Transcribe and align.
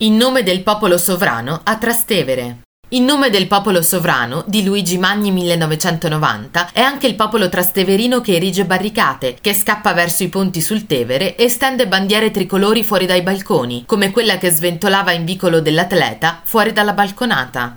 In 0.00 0.16
nome 0.16 0.44
del 0.44 0.62
popolo 0.62 0.96
sovrano 0.96 1.60
a 1.64 1.76
Trastevere. 1.76 2.60
In 2.90 3.04
nome 3.04 3.30
del 3.30 3.48
popolo 3.48 3.82
sovrano 3.82 4.44
di 4.46 4.62
Luigi 4.62 4.96
Magni 4.96 5.32
1990 5.32 6.70
è 6.72 6.80
anche 6.80 7.08
il 7.08 7.16
popolo 7.16 7.48
trasteverino 7.48 8.20
che 8.20 8.36
erige 8.36 8.64
barricate, 8.64 9.36
che 9.40 9.52
scappa 9.52 9.92
verso 9.94 10.22
i 10.22 10.28
ponti 10.28 10.60
sul 10.60 10.86
Tevere 10.86 11.34
e 11.34 11.48
stende 11.48 11.88
bandiere 11.88 12.30
tricolori 12.30 12.84
fuori 12.84 13.06
dai 13.06 13.22
balconi, 13.22 13.82
come 13.86 14.12
quella 14.12 14.38
che 14.38 14.50
sventolava 14.50 15.10
in 15.10 15.24
vicolo 15.24 15.60
dell'atleta 15.60 16.42
fuori 16.44 16.72
dalla 16.72 16.92
balconata. 16.92 17.76